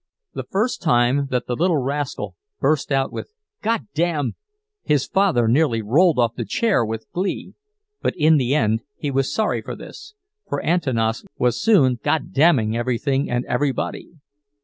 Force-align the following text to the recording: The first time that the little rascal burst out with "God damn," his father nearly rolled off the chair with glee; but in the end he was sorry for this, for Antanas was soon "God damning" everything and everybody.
The 0.33 0.45
first 0.49 0.81
time 0.81 1.27
that 1.29 1.45
the 1.45 1.55
little 1.55 1.77
rascal 1.77 2.35
burst 2.59 2.91
out 2.91 3.11
with 3.13 3.29
"God 3.61 3.87
damn," 3.93 4.33
his 4.81 5.05
father 5.05 5.47
nearly 5.47 5.83
rolled 5.83 6.17
off 6.17 6.33
the 6.33 6.43
chair 6.43 6.83
with 6.83 7.05
glee; 7.11 7.53
but 8.01 8.15
in 8.17 8.37
the 8.37 8.55
end 8.55 8.81
he 8.97 9.11
was 9.11 9.31
sorry 9.31 9.61
for 9.61 9.75
this, 9.75 10.15
for 10.49 10.59
Antanas 10.65 11.23
was 11.37 11.61
soon 11.61 11.99
"God 12.03 12.33
damning" 12.33 12.75
everything 12.75 13.29
and 13.29 13.45
everybody. 13.45 14.13